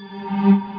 [0.00, 0.69] Música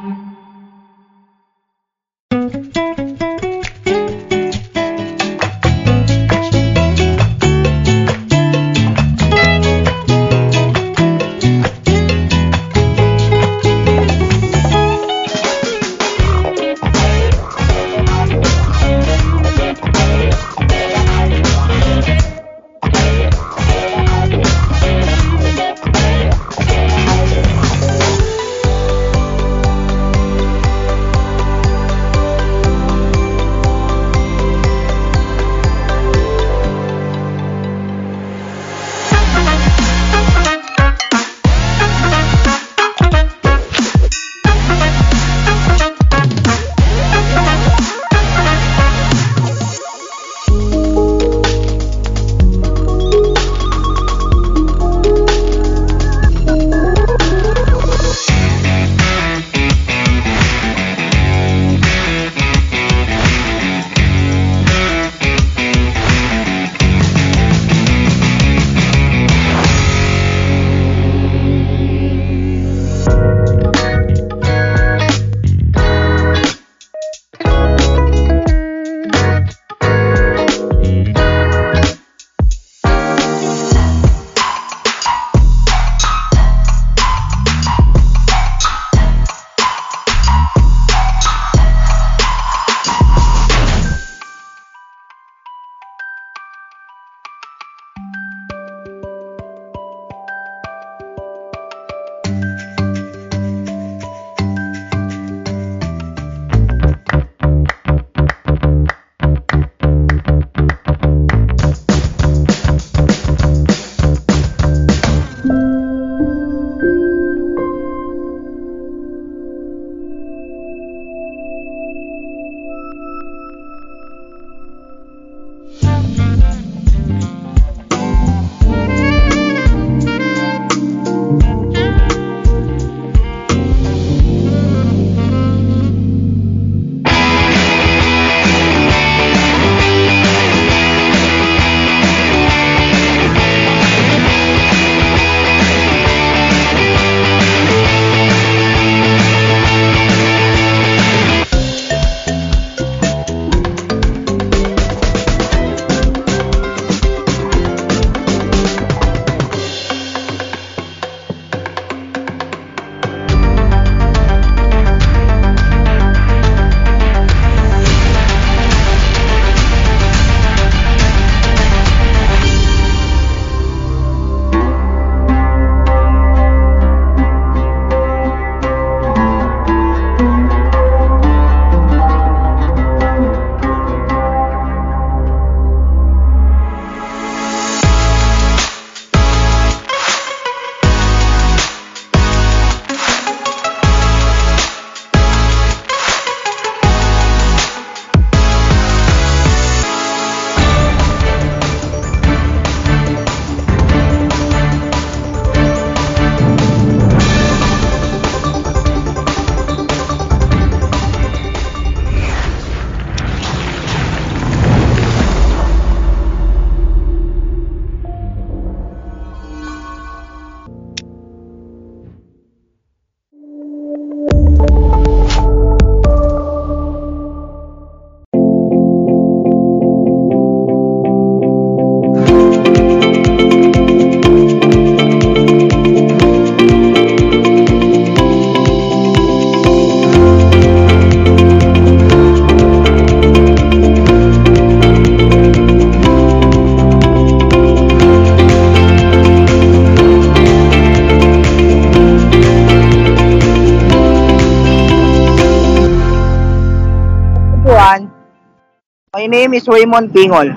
[259.32, 260.52] name is Raymond Pingol,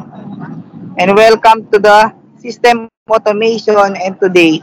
[1.00, 3.96] and welcome to the System Automation.
[3.96, 4.60] And today,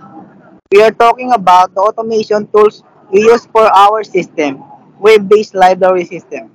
[0.68, 4.60] we are talking about the automation tools we use for our system,
[5.00, 6.52] web-based library system.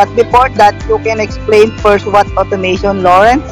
[0.00, 3.44] But before that, you can explain first what automation, Lawrence?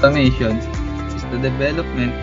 [0.00, 0.56] Automation
[1.12, 2.16] is the development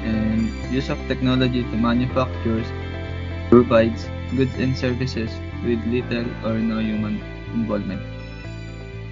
[0.00, 2.64] and use of technology to manufacture
[3.52, 5.28] provides goods and services
[5.60, 7.20] with little or no human
[7.52, 8.00] involvement.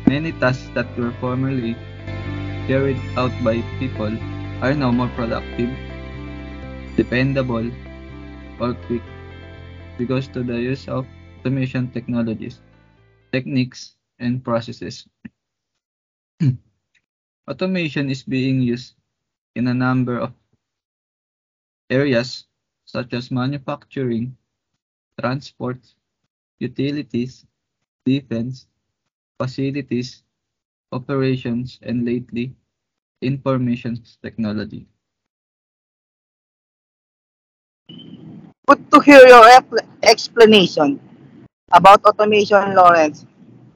[0.08, 1.76] Many tasks that were formerly
[2.72, 4.16] carried out by people
[4.64, 5.68] are now more productive,
[6.96, 7.68] dependable,
[8.58, 9.04] or quick
[9.98, 11.04] because to the use of
[11.42, 12.62] automation technologies,
[13.34, 15.10] techniques, and processes.
[17.50, 18.94] automation is being used
[19.58, 20.30] in a number of
[21.90, 22.46] areas
[22.86, 24.36] such as manufacturing,
[25.18, 25.82] transport,
[26.60, 27.44] utilities,
[28.06, 28.68] defense,
[29.34, 30.22] facilities,
[30.92, 32.54] operations, and lately,
[33.20, 34.86] information technology.
[38.68, 39.42] Good to hear your
[40.06, 41.00] explanation
[41.72, 43.26] about automation, Lawrence.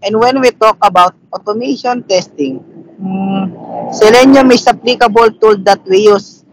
[0.03, 2.61] And when we talk about automation testing,
[3.01, 6.45] mm, Selenium is applicable tool that we use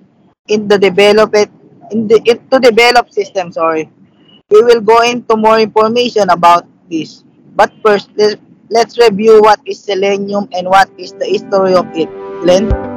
[0.48, 1.52] in the development
[1.92, 3.56] in the in, to develop systems.
[3.56, 3.90] Sorry,
[4.50, 7.24] we will go into more information about this.
[7.56, 12.10] But first, let's, let's review what is Selenium and what is the history of it.
[12.42, 12.93] Glenn?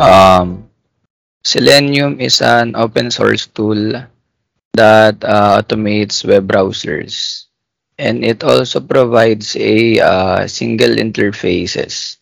[0.00, 0.66] Um,
[1.44, 3.92] Selenium is an open source tool
[4.74, 7.46] that uh, automates web browsers,
[7.98, 12.16] and it also provides a uh, single interfaces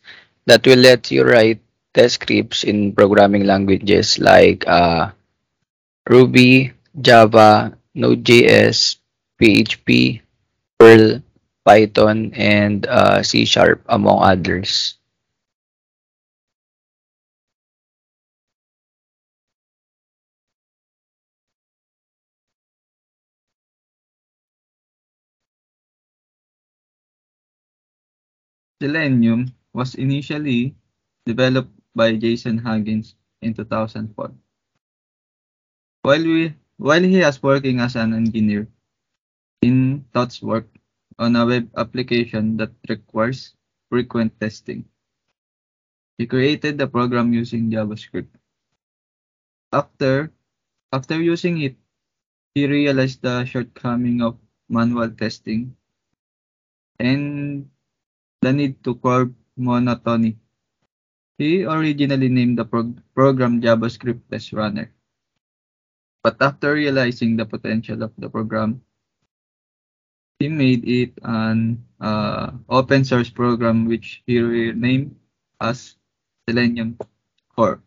[0.47, 1.61] that will let you write
[1.95, 5.13] test scripts in programming languages like uh,
[6.11, 8.99] Ruby, Java, Node.js,
[9.41, 10.21] PHP,
[10.79, 11.23] Perl,
[11.65, 14.98] Python, and uh, C Sharp, among others.
[28.81, 30.75] Selenium was initially
[31.27, 34.33] developed by Jason Huggins in 2004.
[36.03, 38.69] While we while he was working as an engineer
[39.63, 40.71] in ThoughtWorks
[41.19, 43.55] on a web application that requires
[43.91, 44.87] frequent testing,
[46.19, 48.31] he created the program using JavaScript.
[49.73, 50.31] After
[50.93, 51.75] after using it,
[52.55, 55.75] he realized the shortcoming of manual testing
[57.01, 57.69] and
[58.43, 60.39] the need to curb monotony.
[61.39, 64.91] He originally named the prog- program JavaScript Test Runner,
[66.23, 68.83] but after realizing the potential of the program,
[70.39, 75.15] he made it an uh, open source program which he renamed
[75.61, 75.97] as
[76.49, 76.99] Selenium
[77.55, 77.83] Core.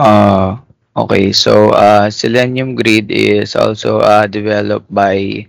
[0.00, 0.56] Uh,
[0.96, 5.46] okay, so uh, Selenium Grid is also uh, developed by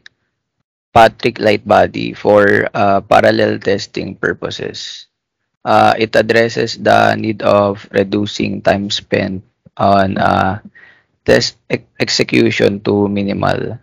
[0.93, 5.07] Patrick Lightbody for uh, parallel testing purposes.
[5.65, 9.43] Uh, it addresses the need of reducing time spent
[9.77, 10.59] on uh,
[11.25, 13.79] test ex- execution to minimal.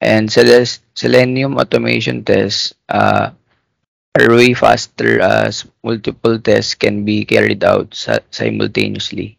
[0.00, 3.32] And Seles- Selenium automation tests uh,
[4.18, 7.94] are way faster as multiple tests can be carried out
[8.32, 9.37] simultaneously.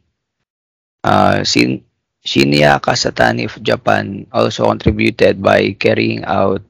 [1.03, 1.83] Uh, Shin-
[2.25, 6.61] Shinya Kasatani of Japan also contributed by carrying out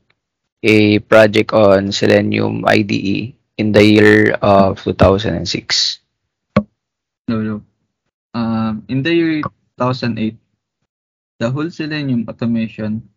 [0.64, 6.00] a project on Selenium IDE in the year of 2006.
[7.28, 7.56] No, no.
[8.34, 9.42] Um, in the year
[9.78, 10.38] 2008,
[11.40, 13.10] the whole Selenium automation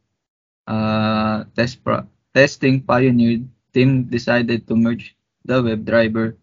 [0.66, 6.36] uh, test pro- testing pioneered team decided to merge the WebDriver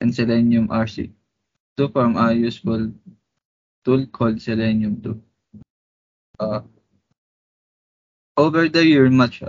[0.00, 1.10] and Selenium RC
[1.76, 2.92] to form a useful
[3.84, 5.22] tool called Selenium 2.
[6.40, 6.60] Uh,
[8.36, 9.42] over the year, much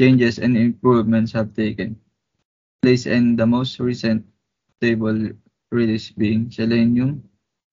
[0.00, 1.96] changes and improvements have taken
[2.82, 4.24] place and the most recent
[4.76, 5.30] stable
[5.70, 7.22] release being Selenium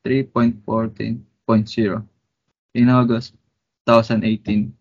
[0.05, 2.07] 3.14.0
[2.73, 3.33] in August
[3.87, 4.73] 2018.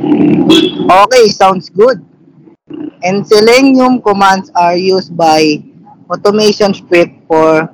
[0.00, 2.00] Okay, sounds good.
[3.04, 5.62] And Selenium commands are used by
[6.08, 7.68] automation script for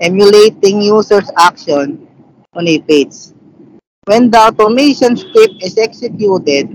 [0.00, 2.06] emulating user's action
[2.52, 3.32] on a page.
[4.04, 6.68] When the automation script is executed,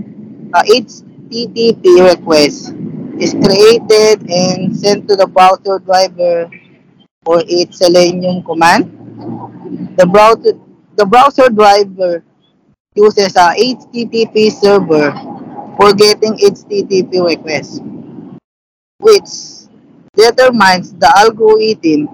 [0.54, 2.74] a HTTP request
[3.22, 6.50] is created and sent to the browser driver
[7.24, 8.90] for its Selenium command.
[9.98, 10.58] The browser,
[10.96, 12.24] the browser driver
[12.96, 15.12] uses a HTTP server
[15.76, 17.84] for getting HTTP requests,
[19.00, 19.68] which
[20.16, 22.08] determines the algorithm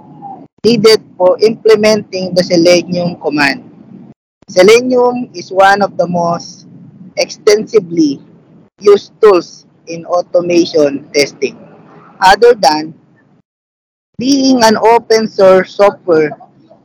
[0.65, 3.61] needed for implementing the Selenium command.
[4.49, 6.67] Selenium is one of the most
[7.17, 8.19] extensively
[8.81, 11.57] used tools in automation testing.
[12.19, 12.93] Other than
[14.17, 16.33] being an open source software,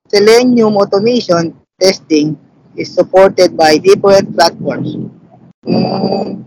[0.08, 2.38] Selenium automation testing
[2.76, 4.96] is supported by different platforms.
[5.64, 6.44] Mm,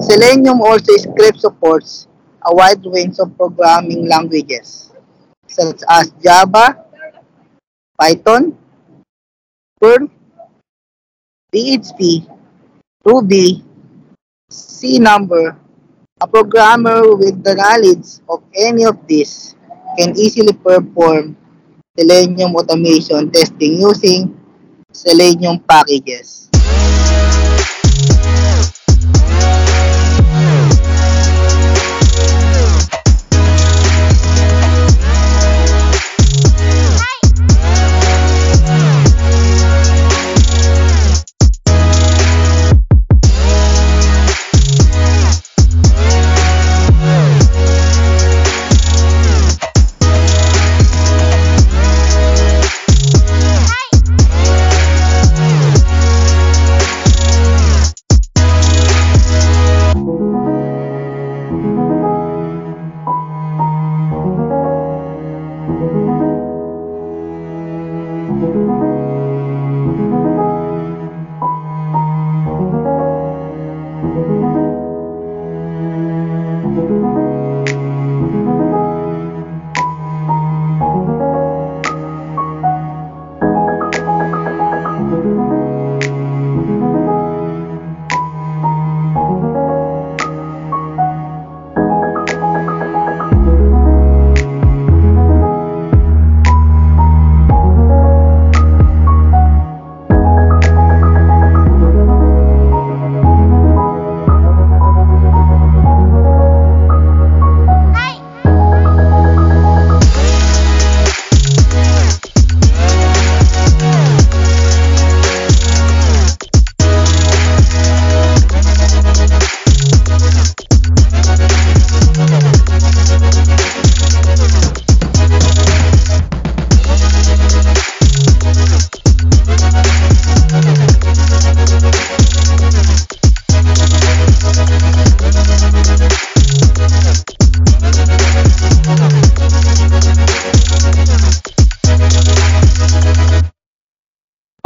[0.00, 2.06] Selenium also script supports
[2.46, 4.92] a wide range of programming languages
[5.46, 6.78] such as Java,
[7.98, 8.56] Python,
[9.80, 10.08] Perl,
[11.52, 12.28] PHP,
[13.04, 13.64] Ruby,
[14.48, 15.56] C number.
[16.22, 19.56] A programmer with the knowledge of any of these
[19.98, 21.36] can easily perform
[21.98, 24.39] Selenium automation testing using
[24.90, 26.49] sila yung packages.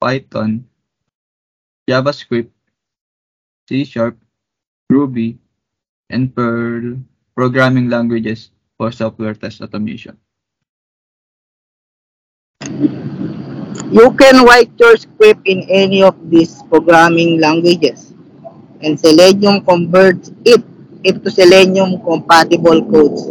[0.00, 0.68] Python,
[1.88, 2.50] JavaScript,
[3.68, 4.18] C Sharp,
[4.90, 5.38] Ruby,
[6.10, 6.98] and Perl
[7.36, 10.18] programming languages for software test automation.
[13.90, 18.12] You can write your script in any of these programming languages,
[18.82, 20.62] and Selenium converts it
[21.04, 23.22] into Selenium compatible codes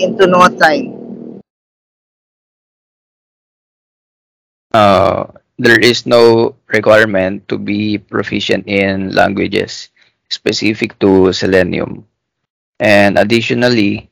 [0.00, 0.98] into no time.
[4.72, 5.26] Uh,
[5.58, 9.90] there is no requirement to be proficient in languages
[10.28, 12.06] specific to Selenium.
[12.80, 14.10] And additionally,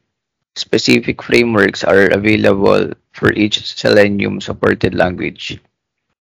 [0.56, 5.60] specific frameworks are available for each Selenium supported language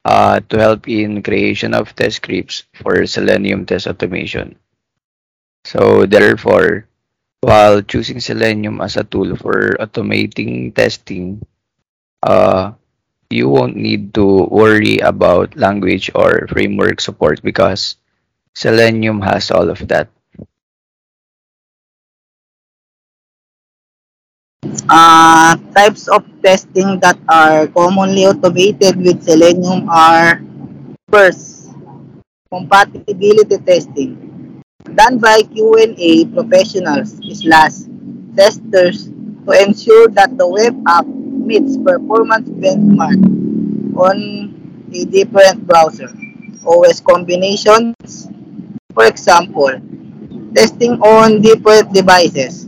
[0.05, 4.55] uh, to help in creation of test scripts for Selenium test automation.
[5.65, 6.87] So therefore,
[7.41, 11.41] while choosing Selenium as a tool for automating testing,
[12.23, 12.73] uh,
[13.29, 17.97] you won't need to worry about language or framework support because
[18.55, 20.09] Selenium has all of that.
[24.91, 30.43] Uh, types of testing that are commonly automated with Selenium are
[31.07, 31.71] first,
[32.51, 34.19] compatibility testing,
[34.91, 37.87] done by Q&A professionals slash
[38.35, 39.07] testers
[39.47, 43.15] to ensure that the web app meets performance benchmark
[43.95, 44.19] on
[44.91, 46.11] a different browser
[46.67, 48.27] OS combinations.
[48.91, 49.71] For example,
[50.51, 52.67] testing on different devices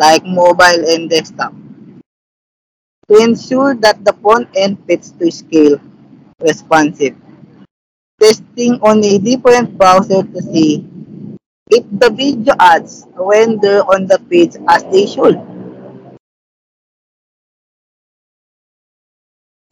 [0.00, 1.52] like mobile and desktop
[3.10, 5.76] to ensure that the front end fits to scale
[6.40, 7.12] responsive.
[8.16, 10.86] Testing on a different browser to see
[11.68, 15.36] if the video ads render on the page as they should.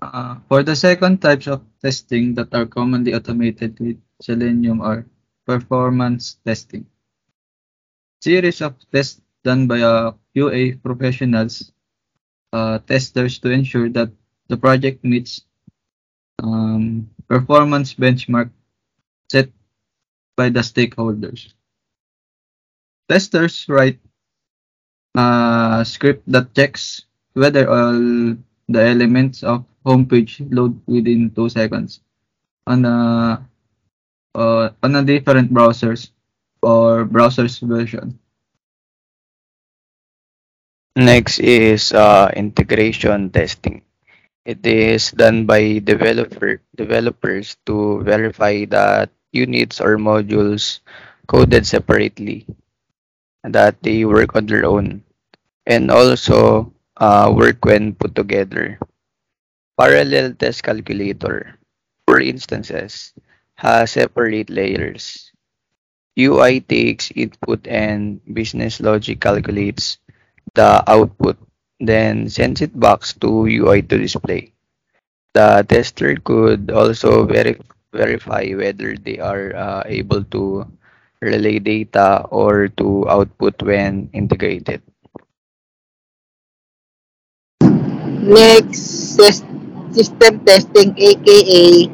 [0.02, 5.06] Uh, for the second types of testing that are commonly automated with Selenium are
[5.46, 6.86] performance testing.
[8.22, 11.72] Series of tests done by uh, QA professionals,
[12.52, 14.10] uh, testers to ensure that
[14.48, 15.42] the project meets
[16.42, 18.50] um, performance benchmark
[19.30, 19.50] set
[20.36, 21.52] by the stakeholders.
[23.08, 23.98] Testers write
[25.14, 28.36] a script that checks whether all
[28.68, 32.00] the elements of homepage load within two seconds
[32.66, 33.40] on a
[34.34, 36.10] uh, on a different browsers
[36.62, 38.18] or browsers version.
[40.98, 43.80] Next is uh, integration testing.
[44.44, 50.80] It is done by developer developers to verify that units or modules
[51.28, 52.46] coded separately
[53.44, 55.04] that they work on their own
[55.66, 58.78] and also uh, work when put together.
[59.78, 61.58] Parallel test calculator,
[62.06, 63.14] for instances,
[63.54, 65.32] has separate layers.
[66.18, 69.98] UI takes input and business logic calculates
[70.54, 71.36] the output,
[71.80, 74.52] then sends it back to UI to display.
[75.34, 77.60] The tester could also veri-
[77.92, 80.66] verify whether they are uh, able to
[81.20, 84.82] relay data or to output when integrated.
[88.22, 89.16] Next,
[89.96, 91.88] system testing aka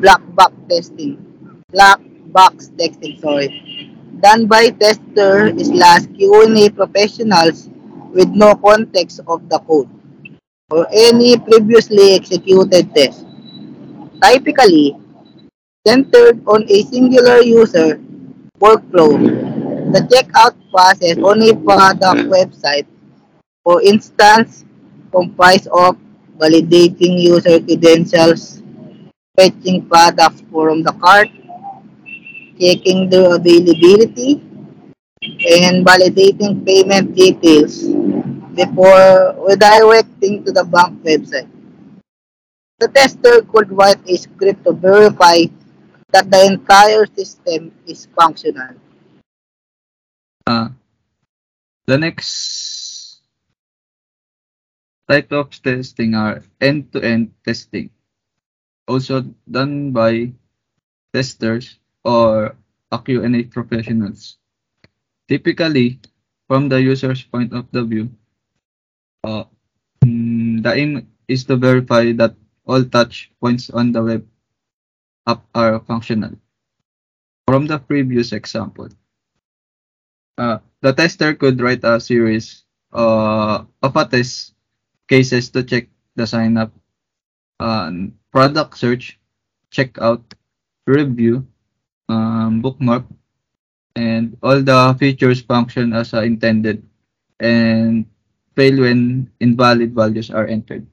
[0.00, 1.12] black box testing.
[1.70, 2.00] Black
[2.32, 3.50] box testing, sorry.
[4.20, 7.68] Done by tester slash Q&A professionals
[8.14, 9.90] with no context of the code
[10.70, 13.26] or any previously executed test.
[14.22, 14.96] Typically,
[15.86, 18.00] centered on a singular user
[18.58, 19.12] workflow.
[19.92, 22.86] The checkout process on a product website,
[23.62, 24.64] for instance,
[25.12, 25.96] comprised of
[26.38, 28.62] validating user credentials,
[29.36, 31.28] fetching products from the cart,
[32.58, 34.40] checking their availability,
[35.24, 37.84] and validating payment details
[38.52, 41.48] before redirecting to the bank website.
[42.78, 45.48] The tester could write a script to verify
[46.12, 48.76] that the entire system is functional.
[50.46, 50.68] Uh,
[51.86, 53.22] the next
[55.08, 57.90] type of testing are end-to-end testing,
[58.86, 60.32] also done by
[61.12, 62.56] testers or
[62.92, 64.38] Q&A professionals.
[65.28, 66.00] Typically,
[66.48, 68.08] from the user's point of the view,
[69.24, 69.44] uh,
[70.04, 72.34] mm, the aim is to verify that
[72.66, 74.26] all touch points on the web
[75.26, 76.32] app are functional.
[77.46, 78.90] From the previous example,
[80.38, 84.54] uh, the tester could write a series uh, of a test
[85.08, 86.72] cases to check the sign up,
[87.60, 87.90] uh,
[88.32, 89.18] product search,
[89.72, 90.22] checkout,
[90.86, 91.46] review,
[92.08, 93.04] um, bookmark,
[93.96, 96.82] and all the features function as uh, intended
[97.40, 98.06] and
[98.56, 100.86] fail when invalid values are entered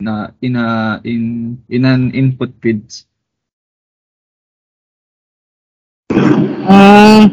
[0.00, 3.06] na in a in in an input fields.
[6.68, 7.30] Mm,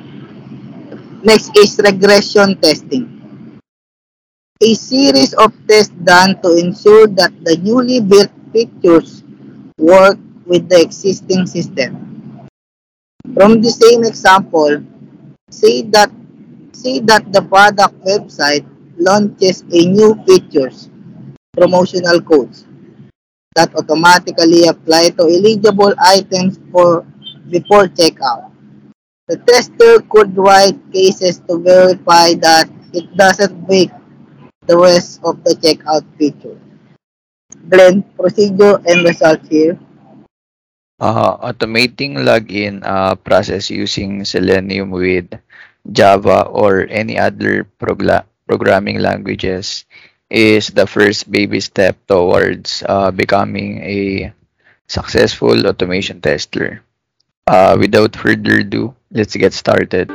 [1.23, 3.05] next is regression testing.
[4.63, 9.23] A series of tests done to ensure that the newly built features
[9.77, 11.91] work with the existing system.
[13.33, 14.83] From the same example,
[15.51, 16.09] say that
[16.73, 18.65] say that the product website
[18.97, 20.89] launches a new features,
[21.53, 22.65] promotional codes
[23.55, 27.05] that automatically apply to eligible items for
[27.49, 28.49] before checkout.
[29.27, 33.91] The tester could write cases to verify that it doesn't break
[34.67, 36.57] the rest of the checkout feature.
[37.67, 39.77] Blend procedure and results here.
[41.01, 45.25] Uh, automating login uh, process using Selenium with
[45.91, 47.65] Java or any other
[48.45, 49.85] programming languages
[50.29, 54.31] is the first baby step towards uh, becoming a
[54.87, 56.83] successful automation tester.
[57.47, 60.09] Uh, without further ado, let's get started.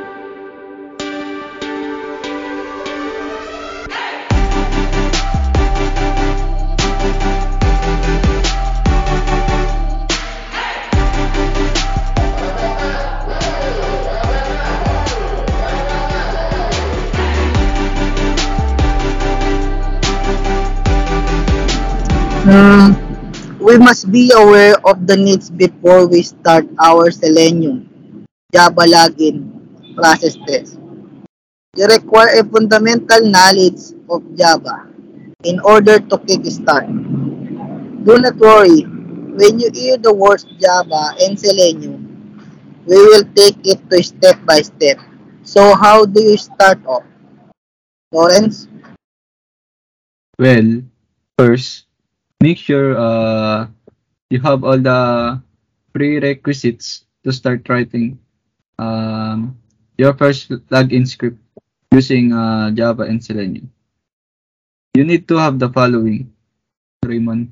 [22.47, 22.95] Hmm,
[23.59, 27.91] we must be aware of the needs before we start our Selenium
[28.55, 29.51] Java login
[29.99, 30.79] process test.
[31.75, 34.87] You require a fundamental knowledge of Java
[35.43, 36.87] in order to kickstart.
[38.07, 38.87] Do not worry,
[39.35, 41.99] when you hear the words Java and Selenium,
[42.87, 45.03] we will take it to step by step.
[45.43, 47.03] So how do you start off?
[48.15, 48.71] Lawrence?
[50.39, 50.87] Well,
[51.37, 51.86] first,
[52.41, 53.67] make sure uh,
[54.29, 55.41] you have all the
[55.93, 58.19] prerequisites to start writing
[58.77, 59.57] um,
[59.97, 61.37] your first login script
[61.91, 63.71] using uh, Java and Selenium.
[64.93, 66.33] You need to have the following,
[67.05, 67.51] Raymond.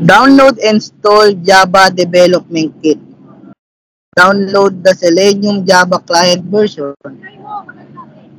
[0.00, 2.98] Download and install Java Development Kit.
[4.16, 6.94] Download the Selenium Java client version.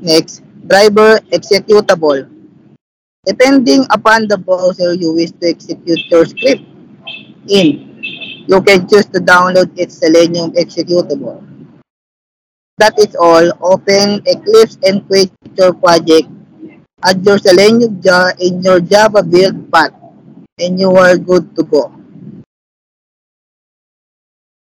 [0.02, 2.31] Next, driver executable.
[3.22, 6.66] Depending upon the browser you wish to execute your script
[7.46, 8.02] in,
[8.50, 11.38] you can choose to download its Selenium executable.
[12.82, 13.46] That is all.
[13.62, 16.34] Open Eclipse and create your project.
[17.06, 19.94] Add your Selenium jar in your Java build path
[20.58, 21.94] and you are good to go.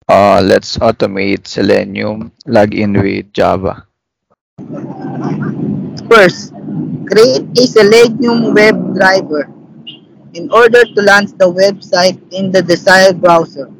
[0.09, 3.85] Uh, let's automate Selenium login with Java.
[6.09, 6.56] First,
[7.09, 9.49] create a Selenium web driver.
[10.33, 13.71] in order to launch the website in the desired browser.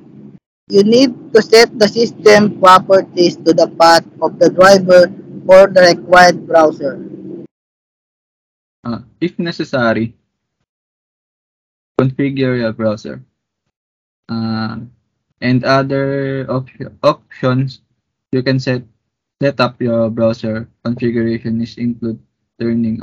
[0.67, 5.07] You need to set the system properties to the path of the driver
[5.45, 6.97] for the required browser.
[8.83, 10.15] Uh, if necessary,
[11.99, 13.23] configure your browser.
[14.27, 14.83] Uh,
[15.39, 16.67] and other op
[17.03, 17.79] options
[18.31, 18.83] you can set
[19.39, 22.19] set up your browser configuration is include
[22.60, 23.02] turning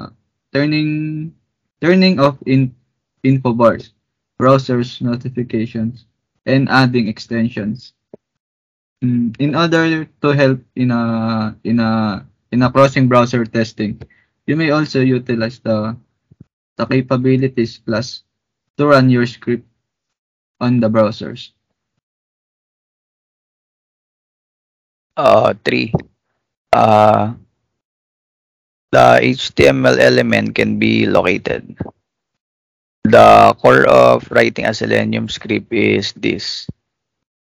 [0.52, 1.34] turning
[1.80, 2.74] turning off in
[3.22, 3.92] info bars,
[4.40, 6.06] browsers notifications,
[6.46, 7.94] and adding extensions.
[9.04, 14.00] Mm, In order to help in a in a in a crossing browser testing,
[14.46, 15.96] you may also utilize the
[16.76, 18.24] the capabilities plus
[18.78, 19.66] to run your script
[20.60, 21.52] on the browsers.
[25.16, 25.92] Uh, three.
[26.72, 27.34] Uh,
[28.94, 31.74] the HTML element can be located.
[33.02, 36.70] The core of writing a Selenium script is this.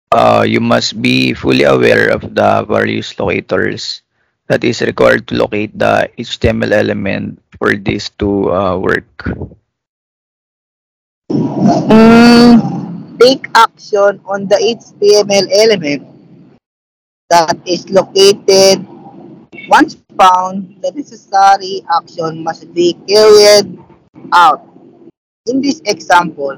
[0.07, 4.01] Uh, you must be fully aware of the various locators
[4.47, 9.11] that is required to locate the HTML element for this to uh, work.
[11.27, 16.07] Mm, take action on the HTML element
[17.29, 18.92] that is located.
[19.69, 23.77] Once found, the necessary action must be carried
[24.33, 24.61] out.
[25.45, 26.57] In this example,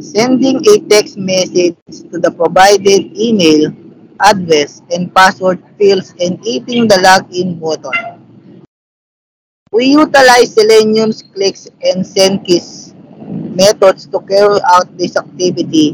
[0.00, 3.72] sending a text message to the provided email
[4.20, 8.64] address and password fields and hitting the login button.
[9.72, 12.94] We utilize Selenium's clicks and send keys
[13.28, 15.90] methods to carry out this activity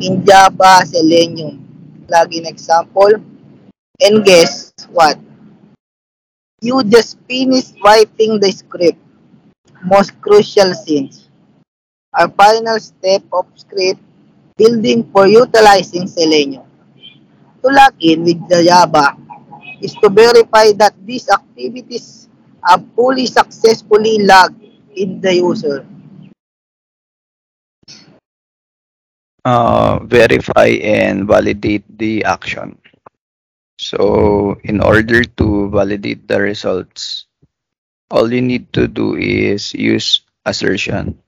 [0.00, 1.66] in Java Selenium.
[2.08, 3.10] Login example.
[4.00, 5.18] And guess what?
[6.60, 8.98] You just finished writing the script.
[9.82, 11.28] Most crucial since
[12.12, 14.00] our final step of script
[14.56, 16.64] building for utilizing Selenium.
[17.62, 19.16] To log in with the Java
[19.80, 22.28] is to verify that these activities
[22.62, 24.60] are fully successfully logged
[24.96, 25.86] in the user.
[29.44, 32.76] Uh, verify and validate the action.
[33.80, 37.26] So, in order to validate the results,
[38.10, 41.18] all you need to do is use assertion.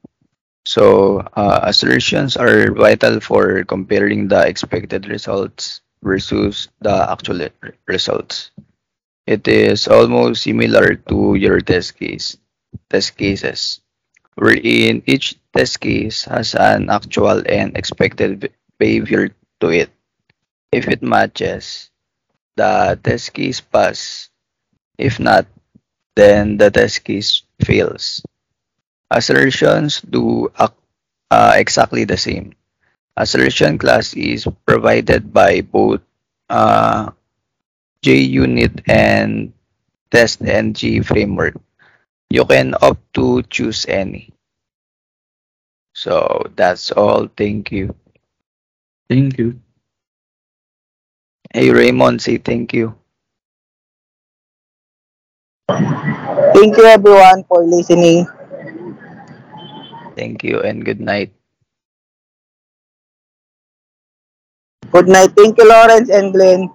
[0.66, 7.48] So, uh, assertions are vital for comparing the expected results versus the actual
[7.86, 8.50] results.
[9.26, 12.36] It is almost similar to your test case,
[12.90, 13.80] test cases,
[14.34, 19.90] wherein each test case has an actual and expected behavior to it.
[20.72, 21.91] If it matches,
[22.56, 24.30] the test case pass.
[24.98, 25.46] If not,
[26.16, 28.22] then the test case fails.
[29.10, 32.54] Assertions do uh, exactly the same.
[33.16, 36.00] Assertion class is provided by both
[36.50, 37.10] uh,
[38.02, 39.52] JUnit and
[40.10, 41.56] TestNG framework.
[42.30, 44.30] You can opt to choose any.
[45.94, 47.28] So that's all.
[47.28, 47.94] Thank you.
[49.08, 49.60] Thank you.
[51.54, 52.94] Hey Raymond, say thank you.
[56.54, 58.26] Thank you everyone for listening.
[60.16, 61.32] Thank you and good night.
[64.92, 65.32] Good night.
[65.36, 66.70] Thank you, Lawrence and Glenn.